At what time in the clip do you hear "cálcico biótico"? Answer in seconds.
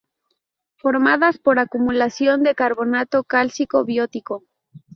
3.23-4.45